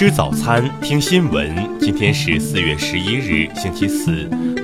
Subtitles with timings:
[0.00, 1.78] 吃早餐，听新闻。
[1.78, 4.10] 今天是四月十一日，星期四，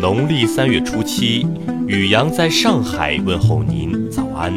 [0.00, 1.46] 农历三月初七。
[1.86, 4.50] 雨阳在上海问候您，早安。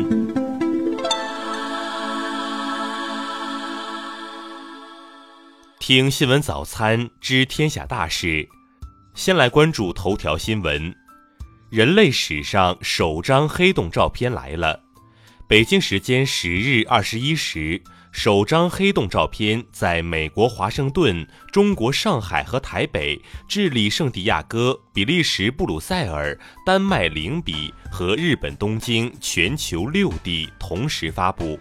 [5.79, 8.47] 听新闻早餐，知天下大事。
[9.13, 10.95] 先来关注头条新闻：
[11.69, 14.79] 人类史上首张黑洞照片来了。
[15.45, 17.83] 北京时间十日二十一时。
[18.11, 31.59] 首张黑洞照片在美国华盛顿、中国上海和台北、智利圣地亚哥、比利时布鲁塞尔、丹麦灵比和日本东京全球六地同时发布。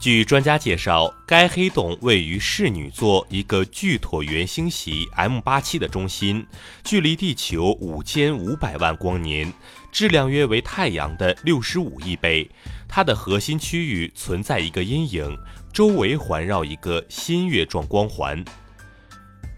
[0.00, 6.46] 据专家介绍，该黑洞位于室女座一个巨椭圆星系 M87 的中心，
[6.82, 9.52] 距离地球五千五百万光年，
[9.92, 12.50] 质量约为太阳的六十五亿倍。
[12.88, 15.36] 它的核心区域存在一个阴影。
[15.70, 18.42] 周围环绕一个新月状光环，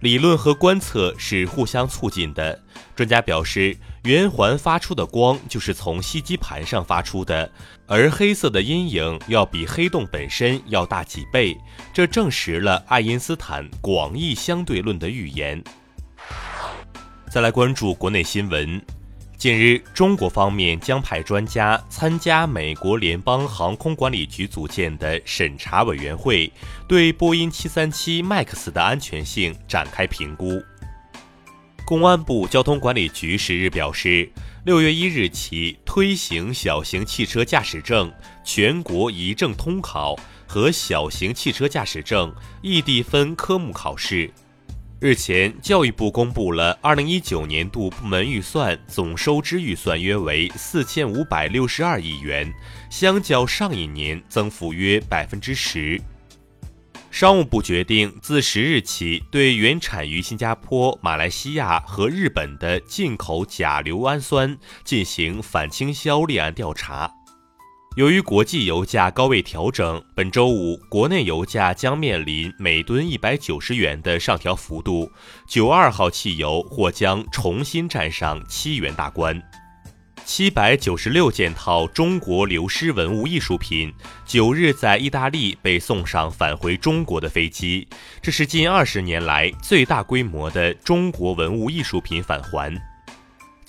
[0.03, 2.61] 理论和观测是互相促进的。
[2.97, 7.51] 专家表示，圆环发出的光就是从吸积盘上发出的，
[7.87, 11.57] 而黑色的阴影要比黑洞本身要大几倍，
[11.95, 15.63] 这证实了爱因斯坦广义相对论的预言。
[17.31, 18.83] 再来关注国内新闻。
[19.43, 26.53] 近日，中国方面将派专家参加美国联邦航空管理局组建的审查委员会，
[26.87, 30.63] 对波音737 MAX 的安全性展开评估。
[31.85, 34.31] 公安部交通管理局十日表示，
[34.65, 38.13] 六月一日起推行小型汽车驾驶证
[38.45, 44.31] 全国一证通考和小型汽车驾驶证异地分科目考试。
[45.03, 52.55] 日前，教育部公布了二零一九年度部门预算，总收支预算约为四千五百六十二亿元，
[52.89, 56.01] 相较上一年增幅约百分之十。
[57.11, 67.13] 商务部决定自十日起，对原产于新加坡、马来西亚和日本的进口甲硫氨酸进行反倾销立案调查。
[67.95, 75.13] 由于国际油价高位调整，本周五国内油价将面临每吨一百九十元的上调幅度。
[75.47, 79.43] 九二号汽油或将重新站上七元大关。
[80.25, 83.93] 七百九十六件套中国流失文物艺术品，
[84.25, 87.87] 九日在意大利被送上返回中国的飞机，
[88.23, 92.75] 这是近二十年来最大规模的中国文物艺术品返还。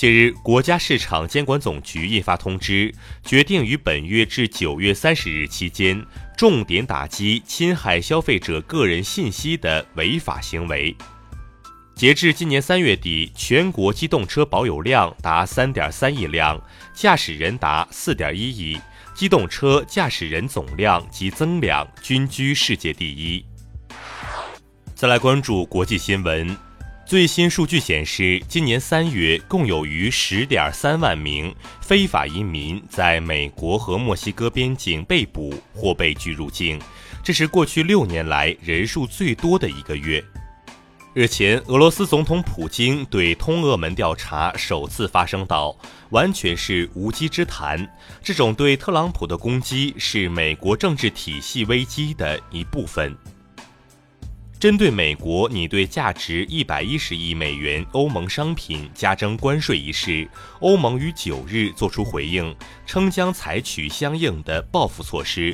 [0.04, 2.94] 近日，国家市场监管总局印发通知，
[3.24, 6.06] 决定于本月至九月三十日期间，
[6.36, 10.94] 重点打击侵害消费者个人信息的违法行为。
[11.96, 16.62] 截至今年三月底，全国机动车保有量达三点三亿辆，
[16.94, 18.78] 驾驶人达四点一亿，
[19.16, 23.46] 机动车驾驶人总量及增量均居世界第一。
[24.94, 26.54] 再来关注国际新闻。
[27.14, 36.82] 最新数据显示，今年三月共有逾十点三万名非法移民在美国和墨西哥边境被捕或被拒入境，
[37.24, 40.26] 这是过去六年来人数最多的一个月。
[41.14, 45.78] 日前，俄罗斯总统普京对通俄门调查首次发声道
[46.10, 47.88] ：“完全是无稽之谈，
[48.24, 53.16] 这种对特朗普的攻击是美国政治体系危机的一部分。”
[54.64, 60.26] 针对美国拟对价值一百一十亿美元欧盟商品加征关税一事，
[60.62, 65.54] 欧盟于九日作出回应，称将采取相应的报复措施。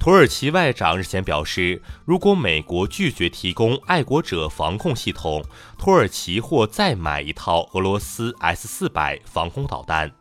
[0.00, 5.44] 土耳其外长日前表示，如果美国拒绝提供爱国者防控系统，
[5.78, 10.17] 土耳其或再买一套俄罗斯 S 四百防空导弹。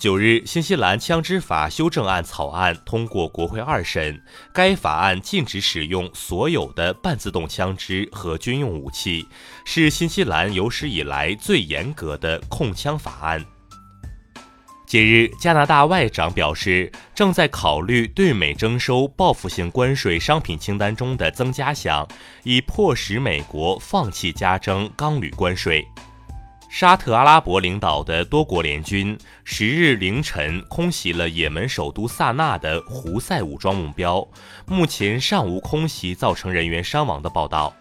[0.00, 4.18] 九日，新西兰枪支法修正案草案通过国会二审。
[4.50, 9.28] 该法案禁止使用所有的半自动枪支和军用武器，
[9.66, 13.44] 是新西兰有史以来最严格的控枪法案。
[14.86, 22.08] 近日，加拿大外长表示，正在考虑对美征收报复性关税商品清单中的增加项，
[22.42, 25.86] 以迫使美国放弃加征钢铝关税。
[26.72, 34.26] 沙特阿拉伯领导的多国联军十日凌晨空袭了也门首都萨那的胡塞武装目标，
[34.66, 37.74] 目前尚无空袭造成人员伤亡的报道。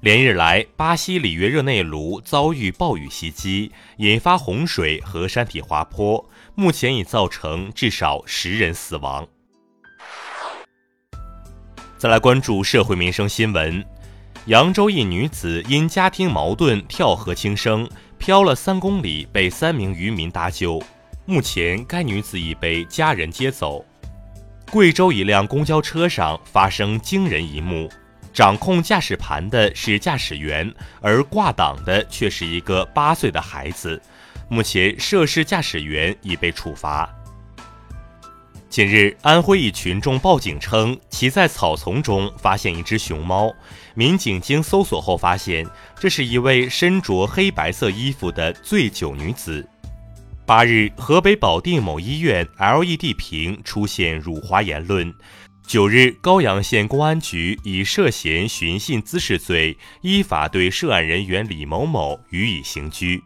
[0.00, 6.24] 连日来，巴西里约热内卢遭遇暴雨袭击，引发洪水和山体滑坡，
[6.54, 9.26] 目前已造成至少十人死亡。
[11.98, 13.84] 再来关注社会民生新闻。
[14.46, 20.82] 扬州一女子因家庭矛盾跳河轻生，漂了三公里，被三名渔民搭救。
[21.26, 23.84] 目前，该女子已被家人接走。
[24.70, 27.88] 贵州一辆公交车上发生惊人一幕：
[28.32, 30.72] 掌控驾驶盘的是驾驶员，
[31.02, 34.00] 而挂档的却是一个八岁的孩子。
[34.48, 37.14] 目前，涉事驾驶员已被处罚。
[38.70, 43.52] 近日，安徽一群众报警称，其在草丛中发现一只熊猫。
[43.94, 45.66] 民警经搜索后发现，
[45.98, 49.68] 这是一位身着黑白色衣服的醉酒女子。
[50.46, 55.12] 八日，河北保定某医院 LED 屏出现辱华言论。
[55.66, 63.24] 九日，高阳县公安局以涉嫌寻衅滋事罪，依法对涉案人员李某某予以刑拘。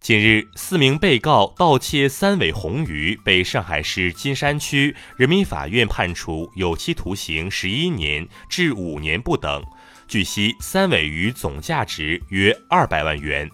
[0.00, 9.62] 近日，四名被告盗窃三尾红鱼被上海市金山区人民法院判处有期徒刑十一年至五年不等。
[10.08, 13.50] 据悉，三尾鱼总价值约二百万元。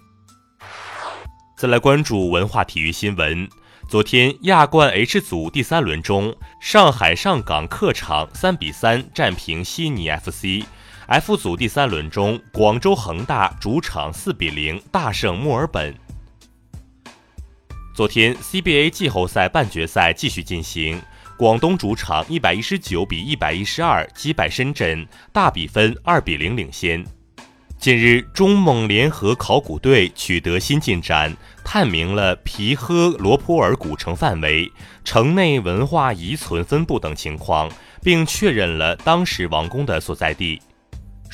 [1.59, 3.49] 再来关注文化体育新闻。
[3.89, 15.93] 昨天亚冠 H 组第三轮中，上海上港客场三比三战平悉尼 FC；F 组第三轮中，广州恒大主场四比零大胜墨尔本。
[17.97, 21.01] 昨天 CBA 季后赛半决赛继续进行，
[21.35, 27.03] 广东主场一百一十九比一百一十二击败深圳，大比分二比零领先。
[27.79, 31.35] 近日，中蒙联合考古队取得新进展，
[31.65, 34.71] 探明了皮赫罗普尔古城范围、
[35.03, 37.71] 城内文化遗存分布等情况，
[38.03, 40.61] 并确认了当时王宫的所在地。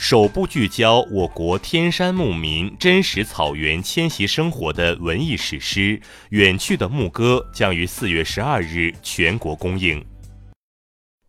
[0.04, 5.80] 首部聚焦我国天山牧民真实草原迁徙生活的文艺史诗
[6.30, 10.04] 《远去的牧歌》将于四月十二日全国公映。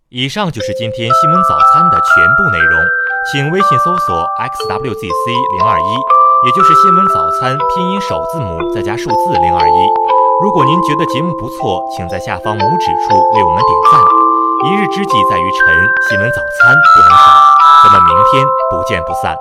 [0.09, 2.81] 以上就是今天新闻早餐的全部内容。
[3.31, 5.25] 请微信搜索 xwzc
[5.55, 5.93] 零二一，
[6.47, 9.77] 也就是新闻早餐拼音首字母再加数字零二一。
[10.41, 14.01] 如果您觉得节目不错，请在下方拇指处为我们点赞。
[14.65, 17.52] 一日之计在于晨，新闻早餐不能少。
[17.83, 19.35] 咱们明天不见不散。